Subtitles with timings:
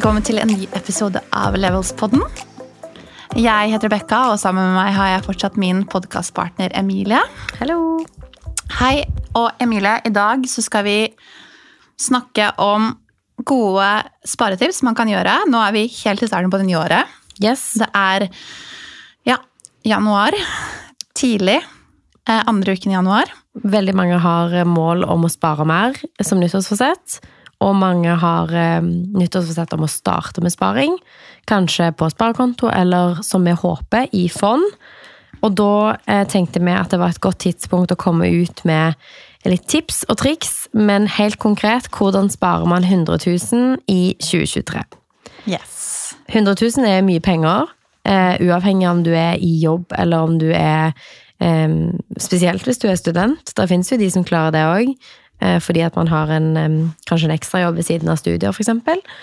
[0.00, 2.22] Velkommen til en ny episode av Levels-podden.
[3.36, 7.18] Jeg heter Rebekka, og sammen med meg har jeg fortsatt min podkastpartner Emilie.
[7.58, 7.98] Hallo.
[8.78, 9.02] Hei,
[9.36, 10.94] og Emilie, i dag så skal vi
[12.00, 12.94] snakke om
[13.44, 13.90] gode
[14.24, 15.34] sparetips man kan gjøre.
[15.52, 17.18] Nå er vi helt i starten på det nye året.
[17.36, 17.66] Yes.
[17.82, 18.24] Det er
[19.28, 19.36] ja,
[19.84, 20.32] januar.
[21.12, 21.58] Tidlig.
[22.24, 23.36] Eh, andre uken i januar.
[23.68, 27.20] Veldig mange har mål om å spare mer som nyttårsforsett.
[27.60, 30.96] Og mange har eh, nyttårsforsett om å starte med sparing.
[31.50, 34.64] Kanskje på sparekonto, eller som vi håper, i fond.
[35.40, 38.96] Og da eh, tenkte vi at det var et godt tidspunkt å komme ut med
[39.48, 44.84] litt tips og triks, men helt konkret, hvordan sparer man 100 000 i 2023?
[45.48, 46.14] Yes.
[46.28, 47.72] 100 000 er mye penger,
[48.04, 50.92] eh, uavhengig om du er i jobb eller om du er
[51.40, 51.72] eh,
[52.20, 53.52] Spesielt hvis du er student.
[53.56, 54.92] Det finnes jo de som klarer det òg.
[55.40, 56.48] Eh, fordi at man har en,
[57.08, 58.70] kanskje en ekstrajobb ved siden av studier, f.eks.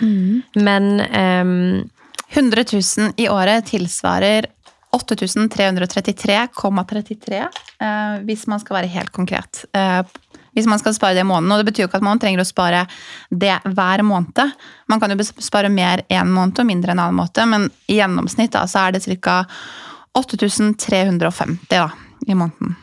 [0.02, 0.42] Mm.
[0.66, 1.86] Men um,
[2.30, 4.46] 100 000 i året tilsvarer
[4.92, 7.48] 8333,33
[7.80, 9.66] eh, hvis man skal være helt konkret.
[9.76, 10.04] Eh,
[10.58, 11.52] hvis man skal spare det i måneden.
[11.54, 12.86] Og det betyr jo ikke at man trenger å spare
[13.30, 14.52] det hver måned.
[14.90, 18.54] Man kan jo spare mer en måned og mindre en annen måte, men i gjennomsnitt
[18.56, 19.46] da, så er det ca.
[20.18, 21.92] 8350 da,
[22.26, 22.76] i måneden.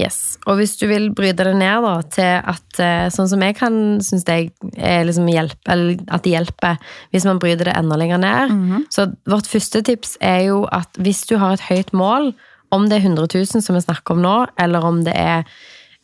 [0.00, 0.38] Yes.
[0.48, 3.74] Og hvis du vil bryte det ned da, til at eh, sånn som jeg kan
[4.04, 4.36] synes det
[4.78, 6.78] er liksom hjelp, eller at det hjelper
[7.12, 8.54] hvis man bryter det enda lenger ned.
[8.54, 8.86] Mm -hmm.
[8.90, 12.32] Så vårt første tips er jo at hvis du har et høyt mål,
[12.70, 15.42] om det er 100 000 som vi snakker om nå, eller om det er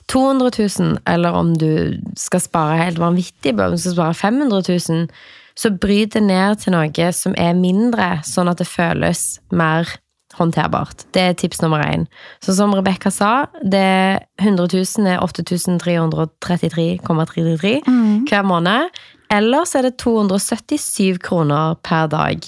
[0.09, 5.09] 200 000, eller om du skal spare helt vanvittig, om du skal spare 500 000,
[5.57, 9.89] så bryt det ned til noe som er mindre, sånn at det føles mer
[10.39, 11.05] håndterbart.
[11.15, 12.07] Det er tips nummer én.
[12.45, 18.27] Så som Rebekka sa, det 100 000 er 8333,33 mm.
[18.29, 18.81] hver måned.
[19.33, 22.39] Ellers er det 277 kroner per dag.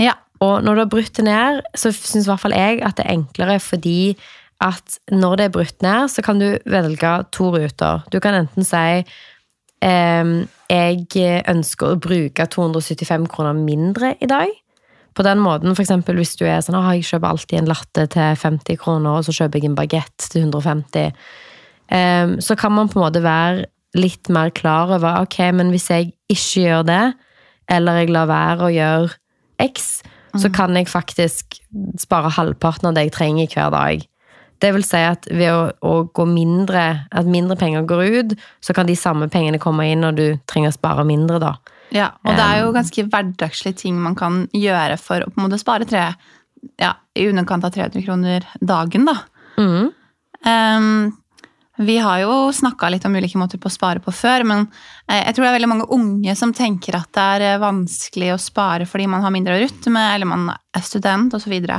[0.00, 0.12] Ja.
[0.42, 3.06] Og når du har brutt det ned, så syns i hvert fall jeg at det
[3.06, 4.16] er enklere fordi
[4.62, 8.02] at når det er brutt ned, så kan du velge to ruter.
[8.12, 9.02] Du kan enten si
[9.82, 10.24] eh,
[10.72, 14.48] jeg ønsker å bruke 275 kroner mindre i dag.
[15.12, 18.38] På den måten, eksempel hvis du er sånn at jeg kjøper alltid en latte til
[18.40, 21.12] 50 kroner, og så kjøper jeg en bagett til 150,
[21.92, 23.66] um, så kan man på en måte være
[23.98, 27.02] litt mer klar over ok, men hvis jeg ikke gjør det,
[27.72, 29.10] eller jeg lar være å gjøre
[29.62, 30.00] X,
[30.32, 30.40] mm.
[30.42, 31.60] så kan jeg faktisk
[32.00, 34.08] spare halvparten av det jeg trenger hver dag.
[34.62, 38.74] Det vil si at ved å, å, gå mindre, at mindre penger går ut, så
[38.76, 41.56] kan de samme pengene komme inn når du trenger å spare mindre, da.
[41.92, 45.46] Ja, og det er jo ganske hverdagslige ting man kan gjøre for å på en
[45.46, 46.06] måte spare tre,
[46.80, 49.18] ja, i underkant av 300 kroner dagen, da.
[49.60, 49.90] Mm.
[50.48, 51.12] Um,
[51.82, 54.66] vi har jo snakka litt om ulike måter på å spare på før, men
[55.08, 58.86] jeg tror det er veldig mange unge som tenker at det er vanskelig å spare
[58.88, 61.54] fordi man har mindre å rutte med, eller man er student osv.
[61.56, 61.72] Og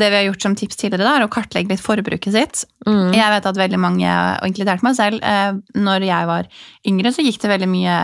[0.00, 2.64] det vi har gjort som tips tidligere, da, er å kartlegge litt forbruket sitt.
[2.88, 3.12] Mm.
[3.14, 4.10] Jeg vet at veldig mange,
[4.40, 5.22] og inkludert meg selv,
[5.76, 6.48] når jeg var
[6.90, 7.96] yngre, så gikk det veldig mye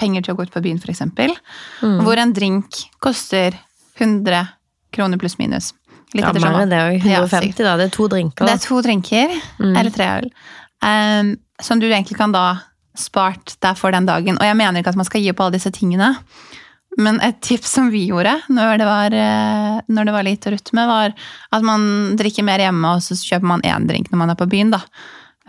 [0.00, 1.04] penger til å gå ut på byen, f.eks.
[1.84, 2.00] Mm.
[2.06, 3.54] Hvor en drink koster
[4.00, 4.46] 100
[4.96, 5.72] kroner pluss minus.
[6.14, 7.74] Litt ja, mer enn det jo 150, ja, da.
[7.80, 8.46] Det er to drinker.
[8.46, 9.72] Det er to drinker, mm.
[9.74, 10.30] eller tre øl.
[10.86, 12.46] Um, som du egentlig kan da
[12.96, 14.38] spart deg for den dagen.
[14.40, 16.14] Og jeg mener ikke at man skal gi opp alle disse tingene.
[16.96, 19.16] Men et tips som vi gjorde når det var,
[19.92, 21.12] når det var lite rytme, var
[21.52, 24.48] at man drikker mer hjemme, og så kjøper man én drink når man er på
[24.48, 24.72] byen.
[24.72, 24.80] da.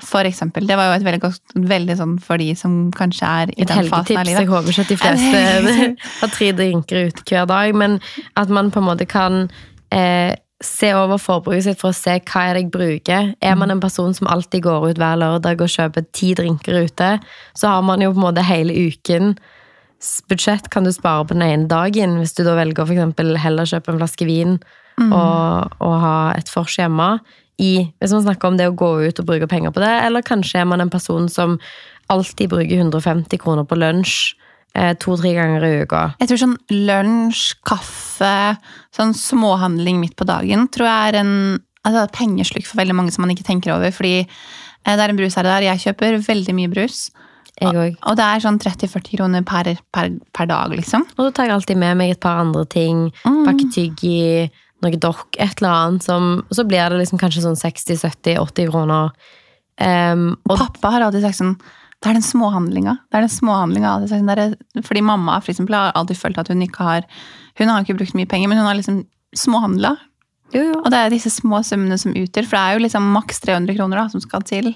[0.05, 0.67] For eksempel.
[0.69, 3.71] Det var jo et veldig godt veldig sånn for de som kanskje er i et
[3.71, 4.43] den fasen av livet.
[4.43, 7.97] Jeg håper ikke at de fleste har tre drinker ute hver dag, men
[8.37, 9.47] at man på en måte kan
[9.89, 13.33] eh, se over forbruket sitt for å se hva er det jeg bruker.
[13.41, 17.11] Er man en person som alltid går ut hver lørdag og kjøper ti drinker ute,
[17.57, 19.33] så har man jo på en måte hele uken
[20.29, 23.41] budsjett kan du spare på den ene dagen, hvis du da velger for f.eks.
[23.43, 24.57] heller kjøpe en flaske vin
[24.99, 25.11] mm.
[25.11, 27.17] og, og, ha et vors hjemme.
[27.57, 30.25] I, hvis man snakker om det å gå ut og bruke penger på det, eller
[30.25, 31.55] kanskje er man en person som
[32.13, 34.35] alltid bruker 150 kroner på lunsj
[34.77, 36.03] eh, to-tre ganger i uka.
[36.21, 38.35] Jeg tror sånn lunsj, kaffe,
[38.95, 41.33] sånn småhandling midt på dagen tror jeg er en
[41.81, 43.93] altså, pengesluk for veldig mange som man ikke tenker over.
[43.95, 45.69] Fordi eh, det er en brus her og der.
[45.71, 47.07] Jeg kjøper veldig mye brus.
[47.57, 47.97] Jeg òg.
[48.05, 51.07] Og det er sånn 30-40 kroner per, per, per, dag, liksom.
[51.15, 53.07] Og så tar jeg alltid med meg et par andre ting.
[53.25, 53.41] Mm.
[53.47, 54.45] Pakke tyggi,
[54.85, 56.05] noe dokk, et eller annet.
[56.05, 59.11] Som, så blir det liksom kanskje sånn 60-70-80 kroner.
[59.81, 61.57] Um, og pappa har alltid sagt sånn
[61.97, 62.93] det er den småhandlinga.
[63.09, 63.93] Det er den småhandlinga.
[64.85, 67.07] Fordi mamma for eksempel, har alltid følt at hun ikke har
[67.57, 68.99] Hun har ikke brukt mye penger, men hun har liksom
[69.33, 69.95] småhandla.
[70.53, 73.75] Og det er disse små summene som utgjør, for det er jo liksom maks 300
[73.79, 74.69] kroner da, som skal til.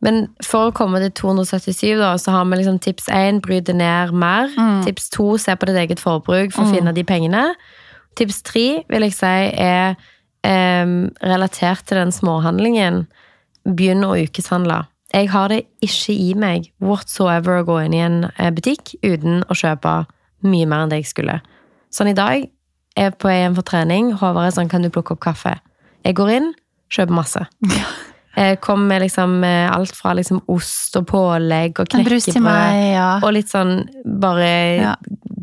[0.00, 3.74] Men for å komme til 277, da, så har vi liksom tips 1 bry det
[3.76, 4.48] ned mer.
[4.86, 7.50] Tips 2 se på ditt eget forbruk for å finne de pengene.
[8.16, 9.98] Tips 3 vil jeg si er
[10.46, 13.04] eh, relatert til den småhandlingen.
[13.68, 14.86] Begynn å ukeshandle.
[15.12, 19.42] Jeg har det ikke i meg whatsoever å gå inn i en eh, butikk uten
[19.50, 20.04] å kjøpe
[20.46, 21.40] mye mer enn det jeg skulle.
[21.92, 22.46] Sånn i dag
[22.96, 24.12] jeg er på vei hjem for trening.
[24.18, 25.54] Håvard er sånn, kan du plukke opp kaffe?
[26.04, 26.48] Jeg går inn,
[26.92, 27.44] kjøper masse.
[27.64, 27.84] Jeg
[28.62, 32.92] kom med liksom eh, alt fra liksom ost og pålegg og knekkebrød.
[32.94, 33.08] ja.
[33.24, 33.88] Og litt sånn
[34.20, 34.50] bare
[34.80, 34.94] Ja.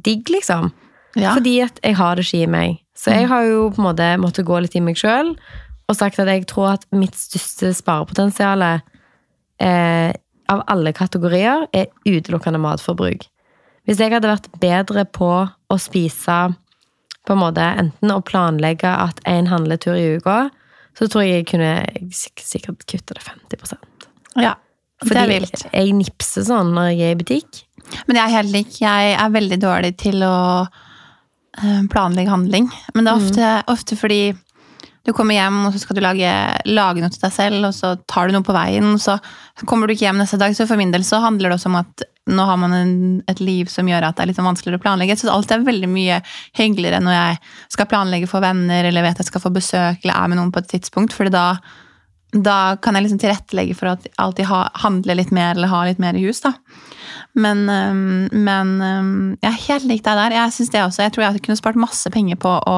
[0.04, 0.72] digg, liksom.
[1.16, 1.34] ja.
[1.34, 2.78] Fordi at jeg har det ikke i meg.
[2.96, 5.36] Så jeg har jo på en måte måttet gå litt i meg sjøl
[5.90, 8.64] og sagt at jeg tror at mitt største sparepotensial
[9.60, 10.12] eh,
[10.50, 13.28] av alle kategorier er utelukkende matforbruk.
[13.88, 16.56] Hvis jeg hadde vært bedre på å spise
[17.28, 20.50] på en måte enten å planlegge at én handletur i uka,
[20.98, 21.72] så tror jeg jeg kunne
[22.16, 24.08] sik- sikkert kutte det 50%
[24.42, 24.56] ja.
[25.02, 25.66] det Fordi er vilt.
[25.74, 27.62] jeg nipser sånn når jeg er i butikk.
[28.10, 28.76] Men jeg er helt lik.
[28.82, 30.34] Jeg er veldig dårlig til å
[31.62, 32.68] eh, planlegge handling.
[32.96, 34.20] Men det er ofte, ofte fordi
[35.08, 36.32] du kommer hjem, og så skal du lage,
[36.68, 39.16] lage noe til deg selv, og så tar du noe på veien, og så
[39.70, 40.52] kommer du ikke hjem neste dag.
[40.58, 42.94] Så for min del så handler det også om at nå har man en,
[43.32, 45.18] et liv som gjør at det er litt vanskeligere å planlegge.
[45.20, 46.22] Så alt er veldig mye
[46.60, 47.42] hyggeligere når jeg
[47.76, 50.64] skal planlegge for venner, eller vet jeg skal få besøk, eller er med noen på
[50.64, 51.50] et tidspunkt, for da
[52.36, 55.86] da kan jeg liksom tilrettelegge for at jeg alltid ha, handle litt mer eller ha
[55.88, 56.42] litt mer i hus.
[56.44, 56.52] da.
[57.40, 57.64] Men,
[58.36, 58.74] men
[59.40, 60.36] jeg er helt lik deg der.
[60.36, 61.06] Jeg synes det også.
[61.06, 62.78] Jeg tror jeg kunne spart masse penger på å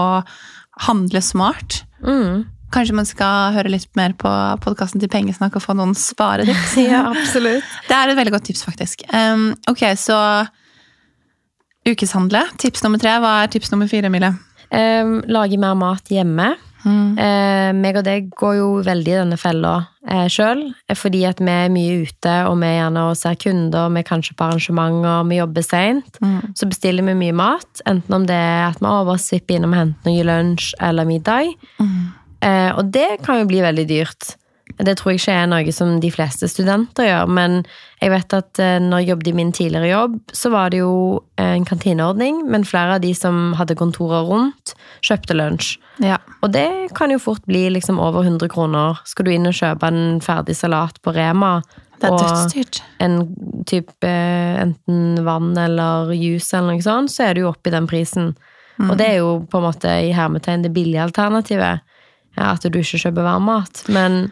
[0.85, 1.81] handle smart.
[2.05, 2.45] Mm.
[2.73, 4.29] Kanskje man skal høre litt mer på
[4.63, 6.77] podkasten til Pengesnakk og få noen sparetips.
[6.89, 7.65] Ja, absolutt.
[7.87, 9.03] Det er et veldig godt tips, faktisk.
[9.09, 10.17] Um, ok, så
[11.89, 12.43] ukeshandle.
[12.61, 13.17] Tips nummer tre.
[13.23, 14.35] Hva er tips nummer fire, Emilie?
[14.69, 16.53] Um, lage mer mat hjemme.
[16.87, 19.73] Eh, meg og deg går jo veldig i denne fella
[20.07, 20.61] eh, sjøl,
[20.95, 24.35] fordi at vi er mye ute, og vi er gjerne ser kunder, vi er kanskje
[24.39, 26.21] på arrangementer, vi jobber seint.
[26.55, 29.75] Så bestiller vi mye mat, enten om det er at vi «Å, bare svipper innom
[29.75, 31.51] og henter noe lunsj eller middag.
[31.83, 31.99] Eh,
[32.41, 34.35] og det kan jo bli veldig dyrt.
[34.77, 37.57] Det tror jeg ikke er noe som de fleste studenter gjør, men
[37.99, 40.93] jeg vet at eh, når jeg jobbet i min tidligere jobb, så var det jo
[41.41, 45.73] eh, en kantineordning, men flere av de som hadde kontorer rundt, kjøpte lunsj.
[46.05, 46.21] Ja.
[46.45, 49.01] Og det kan jo fort bli liksom over 100 kroner.
[49.09, 51.57] Skal du inn og kjøpe en ferdig salat på Rema,
[51.99, 52.55] Det og
[53.03, 53.19] en
[53.67, 57.75] type eh, enten vann eller juice eller noe sånt, så er du jo oppe i
[57.75, 58.31] den prisen.
[58.79, 61.83] Og det er jo på en måte i hermetegn det billige alternativet.
[62.37, 63.83] Ja, at du ikke kjøper varmmat.
[63.91, 64.27] Men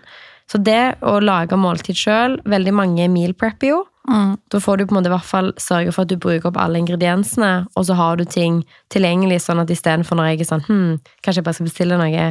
[0.48, 3.80] så det å lage måltid sjøl Veldig mange meal prepper jo.
[4.08, 6.60] Da får du på en måte i hvert fall sørge for at du bruker opp
[6.64, 8.62] alle ingrediensene, og så har du ting
[8.94, 10.94] tilgjengelig, sånn at istedenfor når jeg er sånn hm,
[11.26, 12.30] kanskje jeg bare skal bestille noe,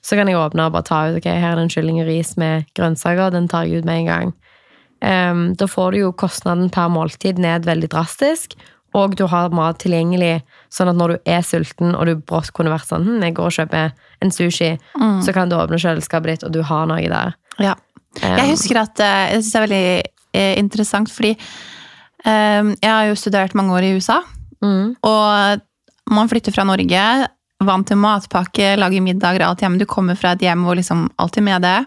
[0.00, 2.08] så kan jeg åpne og bare ta ut ok, her er det en kylling og
[2.08, 4.32] ris med grønnsaker, den tar jeg ut med en gang.
[5.04, 8.56] Um, da får du jo kostnaden per måltid ned veldig drastisk,
[8.96, 10.40] og du har mat tilgjengelig,
[10.72, 13.50] sånn at når du er sulten, og du brått kunne vært sånn hm, jeg går
[13.50, 14.70] og kjøper en sushi,
[15.24, 17.36] så kan du åpne kjøleskapet ditt, og du har noe der.
[17.62, 17.76] Ja.
[18.18, 19.84] Jeg husker at eh, jeg synes det er veldig
[20.40, 21.36] eh, interessant, fordi
[22.26, 24.18] um, jeg har jo studert mange år i USA.
[24.64, 24.96] Mm.
[25.06, 25.62] Og
[26.10, 27.04] man flytter fra Norge,
[27.60, 29.78] vant til matpakke, lager middager, alt hjemme.
[29.80, 31.78] Du kommer fra et hjem hvor liksom alt er med det.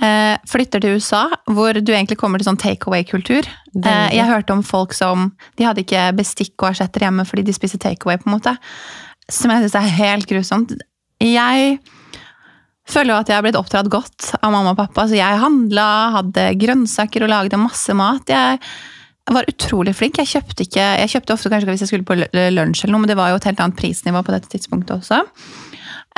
[0.00, 3.44] Eh, flytter til USA, hvor du egentlig kommer til sånn take away-kultur.
[3.76, 5.28] Eh, jeg hørte om folk som
[5.58, 8.54] De hadde ikke bestikk og asjetter hjemme fordi de spiste take away, på en måte.
[9.30, 10.72] Som jeg syns er helt grusomt.
[11.20, 11.76] Jeg
[12.88, 15.04] føler jo at jeg har blitt oppdratt godt av mamma og pappa.
[15.06, 18.32] Så jeg handla, hadde grønnsaker og lagde masse mat.
[18.32, 18.58] Jeg
[19.30, 20.18] var utrolig flink.
[20.18, 23.12] Jeg kjøpte, ikke, jeg kjøpte ofte kanskje hvis jeg skulle på lunsj, eller noe, men
[23.12, 25.20] det var jo et helt annet prisnivå på dette tidspunktet også.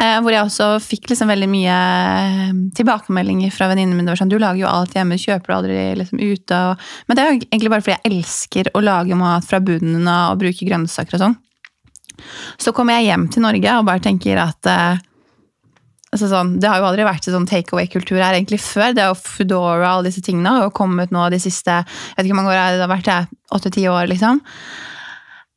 [0.01, 4.17] Eh, hvor jeg også fikk liksom veldig mye eh, tilbakemeldinger fra venninnene mine.
[4.17, 6.61] Sånn, du lager jo alt hjemme, kjøper du aldri liksom ute.
[6.73, 10.09] Og, men det er jo egentlig bare fordi jeg elsker å lage mat fra bunnen
[10.09, 11.39] av og bruke grønnsaker og sånn.
[12.61, 15.03] Så kommer jeg hjem til Norge og bare tenker at eh,
[16.13, 18.97] altså sånn, Det har jo aldri vært sånn take away-kultur her egentlig før.
[18.97, 22.17] Det er jo Foodora og alle disse tingene har jo kommet nå de siste jeg
[22.17, 24.09] vet ikke hvor mange år det har vært, åtte-ti år.
[24.13, 24.41] liksom.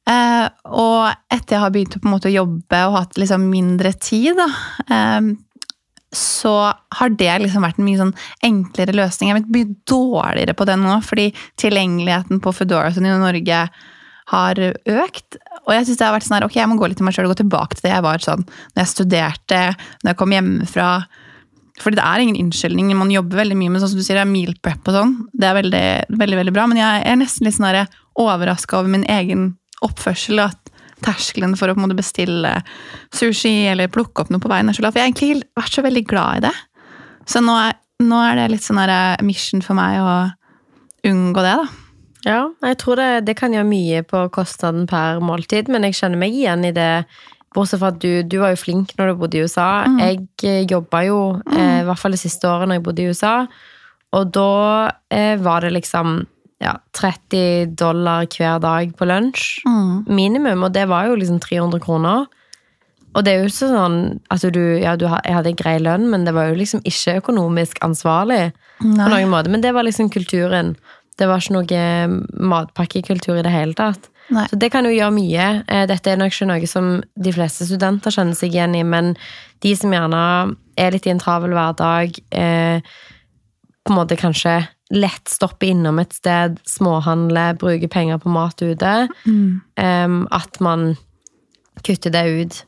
[0.05, 4.47] Eh, og etter jeg har begynt å måte jobbe og hatt liksom mindre tid, da,
[4.85, 5.33] eh,
[6.15, 6.53] så
[6.95, 8.13] har det liksom vært en mye sånn
[8.45, 9.29] enklere løsning.
[9.29, 11.27] Jeg er blitt mye dårligere på det nå, fordi
[11.59, 13.65] tilgjengeligheten på Foodora sånn i Norge
[14.31, 15.37] har økt.
[15.65, 17.17] Og jeg synes det har vært sånn her, ok, jeg må gå litt til meg
[17.17, 19.61] selv og gå tilbake til det jeg var sånn når jeg studerte,
[20.01, 20.89] når jeg kom hjemmefra.
[21.83, 22.95] Fordi det er ingen unnskyldning.
[22.95, 25.13] Man jobber veldig mye med sånn som du sier, er meal prep og sånn.
[25.35, 25.85] Det er veldig,
[26.15, 26.69] veldig, veldig bra.
[26.71, 27.83] Men jeg er nesten litt sånn
[28.15, 29.49] overraska over min egen
[29.85, 30.43] oppførsel.
[30.47, 30.61] At
[31.05, 32.53] terskelen for å på en måte bestille
[33.13, 34.95] sushi eller plukke opp noe på veien er så lav.
[34.95, 36.55] Jeg har egentlig vært så veldig glad i det.
[37.29, 40.15] Så nå er nå er det litt sånn her eh, mission for meg å
[41.07, 41.67] unngå det, da.
[42.25, 46.19] Ja, jeg tror det, det kan gjøre mye på kostnaden per måltid, men jeg kjenner
[46.19, 47.05] meg igjen i det.
[47.55, 49.85] Bortsett fra at du, du var jo flink når du bodde i USA.
[50.01, 51.19] Jeg eh, jobba jo,
[51.53, 53.35] eh, i hvert fall det siste året når jeg bodde i USA,
[54.15, 54.49] og da
[55.13, 56.17] eh, var det liksom
[56.63, 59.61] ja, 30 dollar hver dag på lunsj.
[60.07, 62.25] Minimum, og det var jo liksom 300 kroner.
[63.15, 63.97] Og det er jo ikke sånn
[64.33, 67.79] altså du, ja, du, Jeg hadde grei lønn, men det var jo liksom ikke økonomisk
[67.85, 68.51] ansvarlig.
[68.81, 69.49] på noen måte.
[69.49, 70.75] Men det var liksom kulturen.
[71.17, 74.09] Det var ikke noe matpakkekultur i det hele tatt.
[74.33, 74.47] Nei.
[74.49, 75.63] Så det kan jo gjøre mye.
[75.69, 79.13] Eh, Dette er nok ikke noe som de fleste studenter kjenner seg igjen i, men
[79.63, 82.81] de som gjerne er litt i en travel hverdag, eh,
[83.85, 89.07] på en måte kanskje lett stoppe innom et sted, småhandle, bruke penger på mat ute,
[89.77, 90.95] eh, at man
[91.83, 92.65] kutter det ut.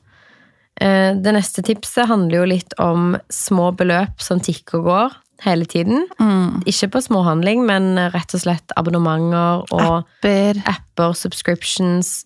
[0.82, 5.66] Uh, Det neste tipset handler jo litt om små beløp som tikker og går hele
[5.66, 6.06] tiden.
[6.20, 6.64] Mm.
[6.70, 10.62] Ikke på småhandling, men rett og slett abonnementer og Apper.
[10.66, 12.26] apper, subscriptions.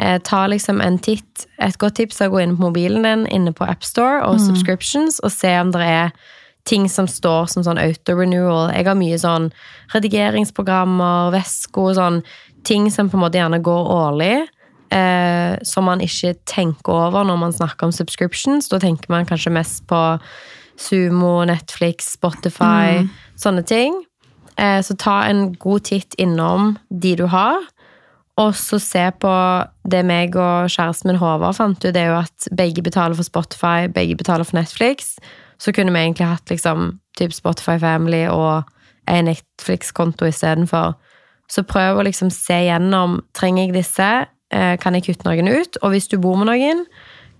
[0.00, 1.46] Uh, ta liksom en titt.
[1.60, 5.20] Et godt tips er å gå inn på mobilen din, inne på AppStore og subscriptions,
[5.22, 6.10] og se om det er
[6.68, 8.70] ting som står som sånn auto-renewal.
[8.76, 9.50] Jeg har mye sånn
[9.94, 12.22] redigeringsprogrammer, vesko sånn.
[12.66, 14.36] Ting som på en måte gjerne går årlig.
[14.92, 18.68] Eh, som man ikke tenker over når man snakker om subscriptions.
[18.68, 20.00] Da tenker man kanskje mest på
[20.76, 23.06] Sumo, Netflix, Spotify,
[23.40, 23.96] sånne ting.
[24.56, 27.62] Eh, så ta en god titt innom de du har.
[28.40, 29.32] Og så se på
[29.88, 33.28] det meg og kjæresten min Håvard fant ut, det er jo at begge betaler for
[33.28, 35.16] Spotify, begge betaler for Netflix.
[35.62, 38.66] Så kunne vi egentlig hatt liksom typ Spotify Family og
[39.06, 40.96] en Netflix-konto istedenfor.
[41.50, 44.10] Så prøv å liksom se gjennom trenger jeg disse,
[44.52, 46.84] Eh, kan jeg kutte noen ut, og hvis du bor med noen,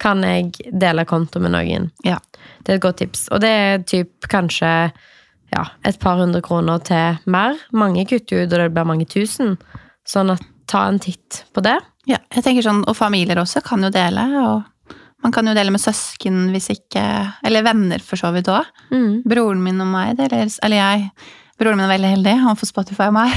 [0.01, 1.91] kan jeg dele konto med noen.
[2.07, 2.17] Ja.
[2.65, 3.27] Det er et godt tips.
[3.35, 4.71] Og det er typ kanskje
[5.53, 7.59] ja, et par hundre kroner til mer.
[7.77, 9.59] Mange kutter ut, og det blir mange tusen.
[10.09, 11.77] Sånn at ta en titt på det.
[12.09, 12.19] ja.
[12.35, 14.25] Jeg tenker sånn, Og familier også kan jo dele.
[14.41, 14.63] og
[15.23, 17.03] Man kan jo dele med søsken hvis ikke
[17.47, 18.67] Eller venner, for så vidt òg.
[19.29, 21.09] Broren min og meg deler Eller jeg.
[21.61, 22.37] Broren min er veldig heldig.
[22.43, 23.35] Han får Spotify av meg.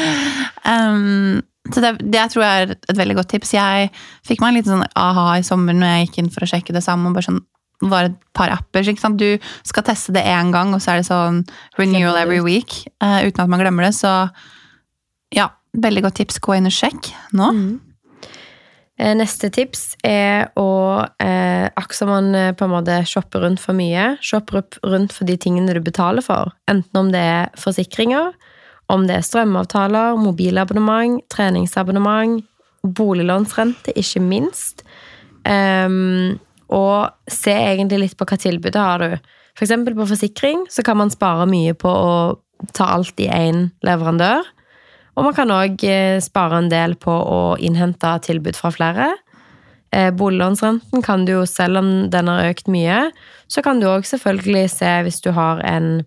[0.74, 1.42] um,
[1.72, 3.54] så det, det tror jeg er et veldig godt tips.
[3.56, 3.90] Jeg
[4.26, 6.74] fikk meg en liten sånn aha i sommer når jeg gikk inn for å sjekke
[6.76, 7.08] det samme.
[7.08, 7.44] og bare sånn
[7.84, 8.86] var et par apper.
[9.18, 9.28] Du
[9.66, 11.42] skal teste det én gang, og så er det sånn
[11.78, 12.84] renewal every week.
[13.02, 13.94] Uh, uten at man glemmer det.
[13.96, 14.12] Så
[15.34, 16.40] ja, veldig godt tips.
[16.42, 17.50] Gå inn og sjekk nå.
[17.50, 17.74] Eh,
[18.94, 23.74] Neste tips er å eh, Akkurat som man eh, på en måte shopper rundt for
[23.74, 26.52] mye, shopper rundt for de tingene du betaler for.
[26.70, 28.30] Enten om det er forsikringer,
[28.94, 32.44] om det er strømavtaler, mobilabonnement, treningsabonnement,
[32.84, 34.84] boliglånsrente, ikke minst.
[35.42, 36.36] Um,
[36.70, 39.16] og se egentlig litt på hva tilbudet har du.
[39.54, 42.14] For eksempel på forsikring så kan man spare mye på å
[42.76, 44.46] ta alt i én leverandør.
[45.14, 45.84] Og man kan òg
[46.24, 49.12] spare en del på å innhente tilbud fra flere.
[49.94, 53.12] Eh, Boliglånsrenten kan du jo, selv om den har økt mye,
[53.46, 56.02] så kan du òg selvfølgelig se hvis du har en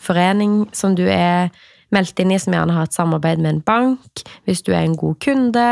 [0.00, 1.48] forening som du er
[1.94, 4.22] meldt inn i, som gjerne har et samarbeid med en bank.
[4.46, 5.68] Hvis du er en god kunde,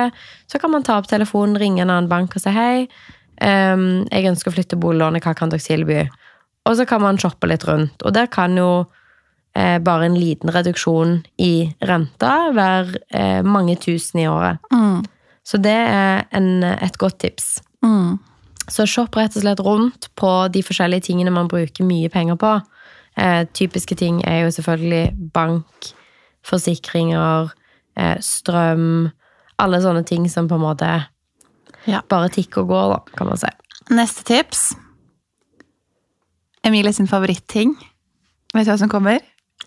[0.50, 2.88] så kan man ta opp telefonen, ringe en annen bank og si hei.
[3.40, 6.08] ehm, jeg ønsker å flytte boliglånet, hva kan dere tilby?
[6.66, 8.02] Og så kan man shoppe litt rundt.
[8.02, 8.88] Og der kan jo
[9.58, 11.52] eh, bare en liten reduksjon i
[11.90, 14.62] renta hver eh, mange tusen i året.
[14.72, 15.02] Mm.
[15.48, 17.58] Så det er en, et godt tips.
[17.82, 18.18] Mm.
[18.68, 22.50] Så shopp rett og slett rundt på de forskjellige tingene man bruker mye penger på.
[23.18, 25.92] Eh, typiske ting er jo selvfølgelig bank,
[26.46, 27.48] forsikringer,
[27.98, 29.10] eh, strøm
[29.58, 30.88] Alle sånne ting som på en måte
[31.88, 31.98] Ja.
[32.08, 33.48] bare tikker og går, da, kan man si.
[33.90, 34.60] Neste tips.
[36.62, 37.72] Emilie sin favoritting.
[38.54, 39.18] Vet du hva som kommer?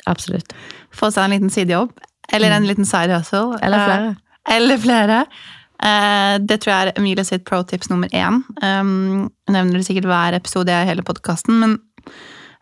[0.10, 0.54] Absolutt.
[0.96, 1.94] Få seg en liten sidejobb.
[2.32, 3.58] Eller en liten side hustle.
[3.62, 4.12] Eller flere.
[4.12, 5.18] Eh, eller flere.
[5.82, 8.42] Eh, det tror jeg er Emilie sitt pro tips nummer én.
[8.62, 11.78] Um, jeg nevner det sikkert hver episode i hele podkasten, men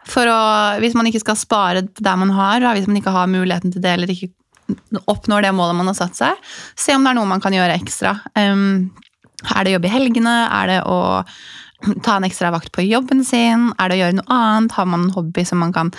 [0.09, 0.39] for å,
[0.81, 3.91] hvis man ikke skal spare der man har, hvis man ikke har muligheten til det,
[3.97, 4.31] eller ikke
[5.09, 7.75] oppnår det målet man har satt seg, se om det er noe man kan gjøre
[7.75, 8.15] ekstra.
[8.39, 8.89] Um,
[9.55, 10.37] er det jobb i helgene?
[10.55, 10.99] Er det å
[12.05, 13.69] ta en ekstra vakt på jobben sin?
[13.79, 14.75] Er det å gjøre noe annet?
[14.75, 15.91] Har man en hobby som man kan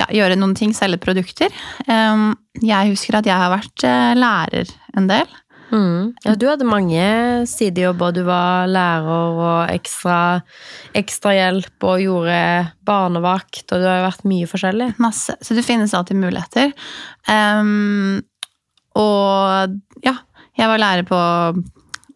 [0.00, 1.52] ja, gjøre noen ting, selge produkter?
[1.88, 2.34] Um,
[2.64, 5.36] jeg husker at jeg har vært eh, lærer en del.
[5.72, 6.12] Mm.
[6.22, 7.06] Ja, du hadde mange
[7.50, 8.14] sidejobber.
[8.14, 12.38] Du var lærer og ekstra, hjelp og gjorde
[12.86, 14.92] barnevakt, og du har vært mye forskjellig.
[15.02, 15.34] Masse.
[15.42, 16.70] Så det finnes alltid muligheter.
[17.26, 18.20] Um,
[18.96, 20.14] og ja,
[20.56, 21.18] jeg var lærer på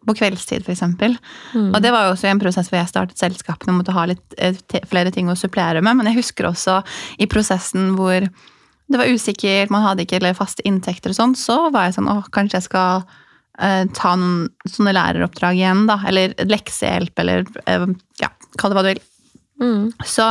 [0.07, 0.81] på kveldstid, f.eks.
[1.53, 1.69] Mm.
[1.69, 4.37] Og det var jo også en prosess hvor jeg startet selskapene og måtte ha litt
[4.41, 4.57] eh,
[4.89, 5.99] flere ting å supplere med.
[5.99, 6.79] Men jeg husker også
[7.21, 8.25] i prosessen hvor
[8.91, 12.25] det var usikkert, man hadde ikke faste inntekter og sånn, så var jeg sånn åh,
[12.33, 13.05] kanskje jeg skal
[13.61, 16.01] eh, ta noen sånne læreroppdrag igjen, da.
[16.09, 17.87] Eller leksehjelp, eller eh,
[18.19, 19.05] ja, kall det hva du vil.
[19.61, 19.91] Mm.
[20.05, 20.25] Så,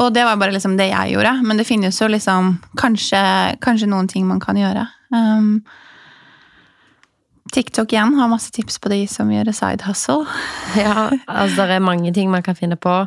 [0.00, 1.36] og det var bare liksom det jeg gjorde.
[1.44, 3.22] Men det finnes jo liksom kanskje,
[3.64, 4.86] kanskje noen ting man kan gjøre.
[5.14, 5.58] Um,
[7.54, 10.26] TikTok igjen har masse tips på de som gjør side hustle.
[10.80, 13.04] Ja, altså det er mange ting man kan finne på.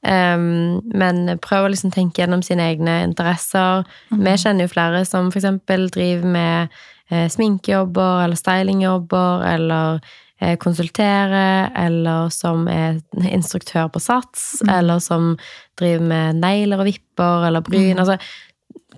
[0.00, 3.84] Um, men prøv å liksom tenke gjennom sine egne interesser.
[4.08, 4.24] Mm.
[4.24, 5.50] Vi kjenner jo flere som f.eks.
[5.92, 6.80] driver med
[7.10, 10.00] eh, sminkejobber eller stylingjobber eller
[10.40, 14.72] eh, konsulterer, eller som er instruktør på Sats, mm.
[14.78, 15.34] eller som
[15.80, 17.98] driver med negler og vipper eller bryn.
[17.98, 18.04] Mm.
[18.06, 18.16] Altså,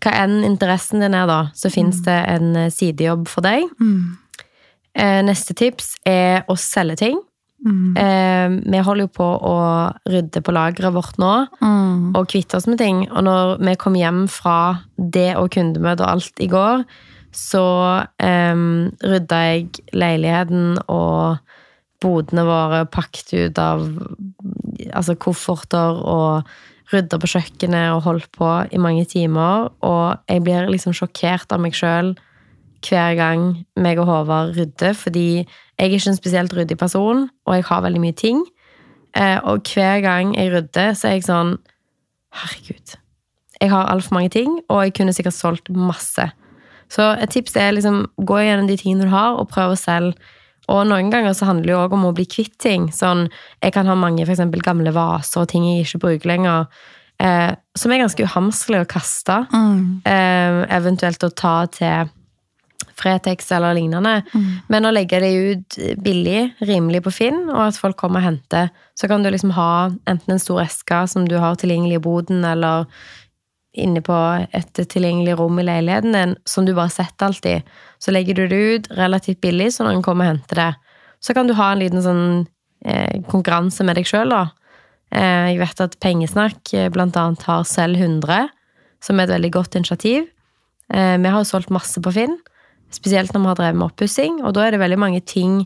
[0.03, 2.07] hva enn interessen din er, da, så fins mm.
[2.07, 3.67] det en eh, sidejobb for deg.
[3.83, 4.22] Mm.
[4.93, 7.21] Eh, neste tips er å selge ting.
[7.63, 7.95] Mm.
[7.97, 9.57] Eh, vi holder jo på å
[10.11, 11.31] rydde på lageret vårt nå
[11.63, 12.11] mm.
[12.19, 13.05] og kvitte oss med ting.
[13.11, 16.85] Og når vi kom hjem fra det og kundemøte og alt i går,
[17.33, 17.65] så
[18.21, 18.67] eh,
[19.07, 21.41] rydda jeg leiligheten og
[22.03, 23.87] bodene våre pakket ut av
[24.91, 26.51] altså kofferter og
[26.93, 29.71] rydda på kjøkkenet og holdt på i mange timer.
[29.87, 32.13] Og jeg blir liksom sjokkert av meg sjøl
[32.87, 33.45] hver gang
[33.77, 35.47] meg og Håvard rydder, fordi jeg
[35.79, 38.43] er ikke en spesielt ryddig person, og jeg har veldig mye ting.
[39.17, 41.57] Eh, og hver gang jeg rydder, så er jeg sånn
[42.33, 42.95] Herregud.
[43.61, 46.25] Jeg har altfor mange ting, og jeg kunne sikkert solgt masse.
[46.93, 50.17] Så et tips er liksom gå gjennom de tingene du har, og prøv å selge.
[50.71, 52.87] Og noen ganger så handler det jo òg om å bli kvitt ting.
[52.95, 53.27] Sånn,
[53.61, 56.69] jeg kan ha mange for eksempel, gamle vaser og ting jeg ikke bruker lenger.
[57.23, 59.39] Eh, som er ganske uhamskelig å kaste.
[59.53, 59.83] Mm.
[60.09, 62.13] Eh, eventuelt å ta til
[63.03, 64.21] Fretex eller lignende.
[64.33, 64.47] Mm.
[64.73, 68.71] Men å legge det ut billig, rimelig på Finn, og at folk kommer og henter,
[68.99, 69.73] så kan du liksom ha
[70.09, 72.87] enten en stor eske som du har tilgjengelig i boden, eller
[73.73, 74.17] inne på
[74.53, 77.69] et tilgjengelig rom i leiligheten din, som du bare setter alltid.
[77.99, 80.73] Så legger du det ut relativt billig, så noen kommer og henter det.
[81.23, 82.27] Så kan du ha en liten sånn
[82.85, 84.51] eh, konkurranse med deg sjøl, da.
[85.13, 88.49] Eh, jeg vet at Pengesnakk eh, blant annet har Selv 100,
[89.03, 90.29] som er et veldig godt initiativ.
[90.93, 92.39] Eh, vi har jo solgt masse på Finn.
[92.93, 94.43] Spesielt når vi har drevet med oppussing.
[94.45, 95.63] Og da er det veldig mange ting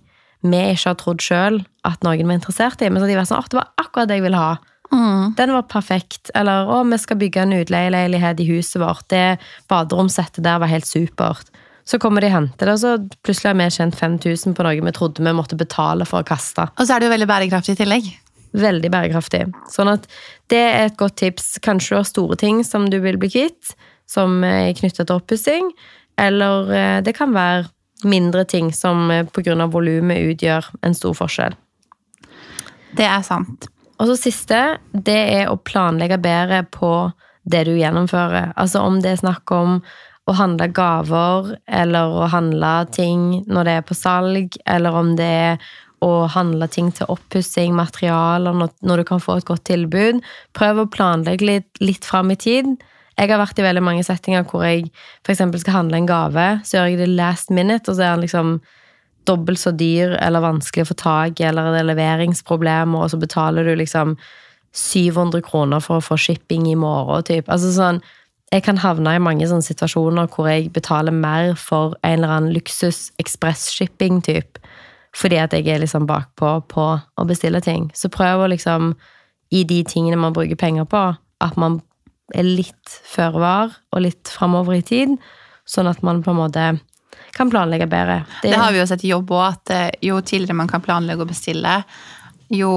[0.47, 2.91] vi ikke har trodd sjøl at noen var interessert i.
[2.91, 4.57] Men så de var sånn 'Å, det var akkurat det jeg ville ha.
[4.93, 5.35] Mm.
[5.37, 6.31] Den var perfekt.
[6.35, 9.09] Eller å, vi skal bygge en utleieleilighet i huset vårt.
[9.09, 11.51] Det baderomsettet der var helt supert.
[11.87, 14.87] Så kommer de og henter det, og så plutselig har vi tjent 5000 på noe
[14.89, 16.67] vi trodde vi måtte betale for å kaste.
[16.75, 18.09] Og så er det jo veldig bærekraftig i tillegg.
[18.57, 19.45] Veldig bærekraftig.
[19.71, 20.09] Sånn at
[20.51, 21.61] det er et godt tips.
[21.63, 23.77] Kanskje du har store ting som du vil bli kvitt,
[24.11, 25.71] som er knyttet til oppussing.
[26.21, 27.67] Eller eh, det kan være
[28.05, 29.67] mindre ting som eh, pga.
[29.67, 31.57] volumet utgjør en stor forskjell.
[32.97, 33.69] Det er sant.
[34.01, 34.61] Og så siste,
[34.93, 37.11] det er å planlegge bedre på
[37.49, 38.53] det du gjennomfører.
[38.57, 39.81] Altså om det er snakk om
[40.27, 45.29] å handle gaver, eller å handle ting når det er på salg, eller om det
[45.31, 45.69] er
[46.05, 50.21] å handle ting til oppussing, materialer, når, du kan få et godt tilbud.
[50.57, 52.75] Prøv å planlegge litt, litt fram i tid.
[53.17, 54.91] Jeg har vært i veldig mange settinger hvor jeg
[55.25, 55.41] f.eks.
[55.63, 58.59] skal handle en gave, så gjør jeg det last minute, og så er den liksom
[59.27, 63.21] dobbelt så dyr eller vanskelig å få tak i, eller det er leveringsproblemer, og så
[63.21, 64.15] betaler du liksom
[64.77, 67.49] 700 kroner for å få shipping i morgen, typ.
[67.49, 68.05] Altså sånn
[68.55, 72.53] Jeg kan havne i mange sånne situasjoner hvor jeg betaler mer for en eller annen
[72.55, 74.21] luksus ekspress-shipping.
[75.19, 77.91] Fordi at jeg er liksom bakpå på å bestille ting.
[77.91, 78.93] Så prøv å liksom,
[79.51, 81.03] i de tingene man bruker penger på,
[81.43, 81.81] at man
[82.35, 85.15] er litt føre var og litt framover i tid,
[85.67, 86.67] sånn at man på en måte
[87.37, 88.23] kan planlegge bedre.
[88.43, 90.85] Det, det har vi jo sett i jobb òg, at eh, jo tidligere man kan
[90.85, 91.79] planlegge og bestille,
[92.53, 92.73] jo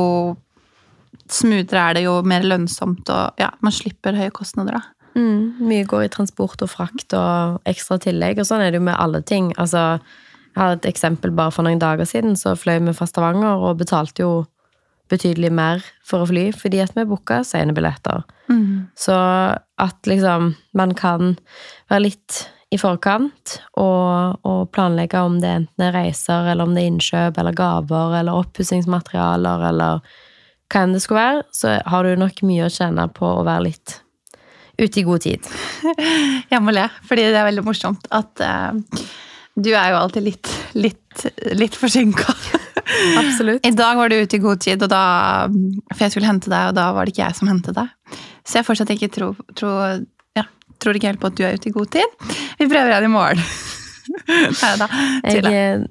[1.29, 4.95] smoothere er det, jo mer lønnsomt, og ja, man slipper høye kostnader, da.
[5.17, 8.87] Mm, mye går i transport og frakt og ekstra tillegg, og sånn er det jo
[8.87, 9.51] med alle ting.
[9.61, 9.99] Altså,
[10.53, 13.79] jeg har et eksempel bare for noen dager siden, så fløy vi fra Stavanger og
[13.81, 14.33] betalte jo
[15.09, 18.23] betydelig mer for å fly fordi at vi booka sene billetter.
[18.49, 18.89] Mm.
[18.97, 19.17] Så
[19.79, 21.35] at liksom man kan
[21.89, 26.83] være litt i forkant og, og, planlegge om det enten er reiser, eller om det
[26.83, 30.03] er innkjøp eller gaver eller oppussingsmaterialer eller
[30.69, 33.71] hva enn det skulle være, så har du nok mye å tjene på å være
[33.71, 33.95] litt
[34.79, 35.49] ute i god tid.
[36.53, 39.01] Jeg må le, fordi det er veldig morsomt at uh,
[39.57, 41.25] du er jo alltid litt, litt,
[41.57, 42.37] litt forsinka.
[43.19, 43.65] Absolutt.
[43.65, 45.03] I dag var du ute i god tid, og da,
[45.93, 48.19] for jeg skulle hente deg, og da var det ikke jeg som hentet deg.
[48.47, 50.01] Så jeg fortsatt ikke tror, tror,
[50.37, 50.45] ja,
[50.81, 52.17] tror ikke helt på at du er ute i god tid.
[52.59, 53.45] Vi prøver igjen i morgen.
[54.63, 54.87] Nei da.
[55.29, 55.85] Jeg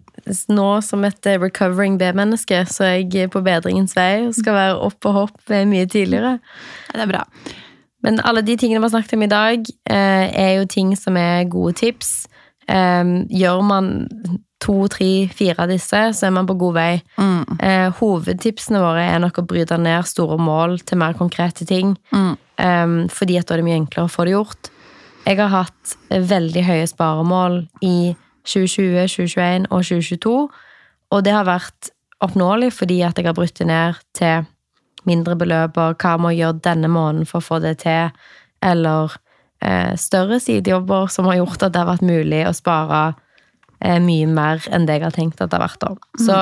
[0.53, 4.77] nå som et eh, recovering B-menneske, så er jeg på bedringens vei og skal være
[4.89, 6.39] opp og hopp eh, mye tidligere.
[6.91, 7.23] Det er bra.
[8.05, 11.17] Men alle de tingene vi har snakket om i dag, eh, er jo ting som
[11.19, 12.27] er gode tips.
[12.69, 13.93] Eh, gjør man
[14.63, 16.93] to, tre, fire av disse, så er man på god vei.
[17.19, 17.59] Mm.
[17.63, 21.97] Eh, hovedtipsene våre er nok å bryte ned store mål til mer konkrete ting.
[22.11, 22.35] Mm.
[22.59, 24.73] eh, fordi at da er det mye enklere å få det gjort.
[25.29, 28.17] Jeg har hatt veldig høye sparemål i
[28.49, 30.37] 2020, 2021 og 2022,
[31.13, 31.91] og det har vært
[32.25, 34.47] oppnåelig fordi at jeg har brutt det ned til
[35.09, 38.11] mindre beløp, og hva må jeg gjøre denne måneden for å få det til,
[38.65, 39.15] eller
[39.63, 43.03] eh, større sidejobber som har gjort at det har vært mulig å spare
[43.81, 45.85] mye mer enn det jeg har tenkt at det har vært.
[45.85, 45.95] da.
[46.25, 46.39] Så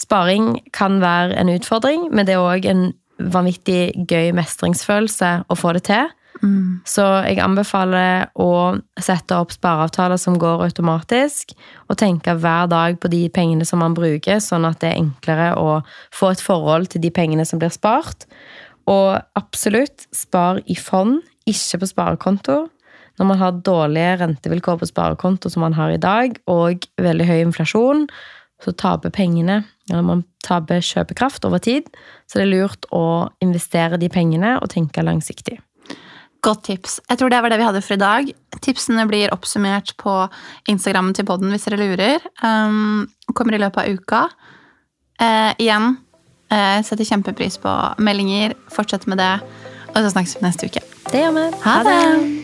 [0.00, 2.88] sparing kan være en utfordring, men det er òg en
[3.20, 6.08] vanvittig gøy mestringsfølelse å få det til.
[6.40, 6.80] Mm.
[6.88, 11.52] Så jeg anbefaler å sette opp spareavtaler som går automatisk,
[11.90, 15.52] og tenke hver dag på de pengene som man bruker, sånn at det er enklere
[15.60, 15.80] å
[16.16, 18.28] få et forhold til de pengene som blir spart.
[18.90, 22.62] Og absolutt, spar i fond, ikke på sparekonto.
[23.20, 27.38] Når man har dårlige rentevilkår på sparekonto som man har i dag, og veldig høy
[27.42, 28.06] inflasjon,
[28.64, 31.88] så taper pengene, eller man taper kjøpekraft over tid.
[32.28, 35.58] Så det er lurt å investere de pengene og tenke langsiktig.
[36.40, 37.00] Godt tips.
[37.10, 38.30] Jeg tror det var det vi hadde for i dag.
[38.64, 40.14] Tipsene blir oppsummert på
[40.72, 42.24] Instagrammen til podden hvis dere lurer.
[42.40, 44.22] Um, kommer i løpet av uka.
[45.20, 45.98] Uh, igjen,
[46.48, 48.56] uh, setter kjempepris på meldinger.
[48.72, 49.34] Fortsett med det.
[49.90, 50.86] Og så snakkes vi neste uke.
[51.10, 51.50] Det gjør vi.
[51.66, 52.39] Ha det!